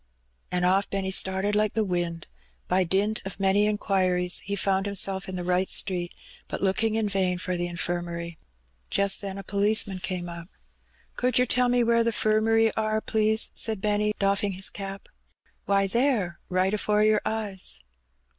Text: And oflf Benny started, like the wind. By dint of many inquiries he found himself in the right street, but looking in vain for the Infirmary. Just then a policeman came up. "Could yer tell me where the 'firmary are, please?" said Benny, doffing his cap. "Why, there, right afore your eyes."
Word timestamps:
And 0.51 0.65
oflf 0.65 0.89
Benny 0.89 1.11
started, 1.11 1.53
like 1.53 1.73
the 1.75 1.83
wind. 1.83 2.25
By 2.67 2.83
dint 2.83 3.21
of 3.23 3.39
many 3.39 3.67
inquiries 3.67 4.39
he 4.43 4.55
found 4.55 4.87
himself 4.87 5.29
in 5.29 5.35
the 5.35 5.43
right 5.43 5.69
street, 5.69 6.11
but 6.49 6.63
looking 6.63 6.95
in 6.95 7.07
vain 7.07 7.37
for 7.37 7.55
the 7.55 7.67
Infirmary. 7.67 8.39
Just 8.89 9.21
then 9.21 9.37
a 9.37 9.43
policeman 9.43 9.99
came 9.99 10.27
up. 10.27 10.49
"Could 11.15 11.37
yer 11.37 11.45
tell 11.45 11.69
me 11.69 11.83
where 11.83 12.03
the 12.03 12.09
'firmary 12.09 12.71
are, 12.75 12.99
please?" 12.99 13.51
said 13.53 13.79
Benny, 13.79 14.15
doffing 14.17 14.53
his 14.53 14.71
cap. 14.71 15.07
"Why, 15.65 15.85
there, 15.85 16.39
right 16.49 16.73
afore 16.73 17.03
your 17.03 17.21
eyes." 17.23 17.79